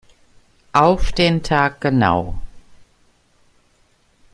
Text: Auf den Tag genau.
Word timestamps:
Auf 0.73 1.11
den 1.11 1.43
Tag 1.43 1.79
genau. 1.79 2.39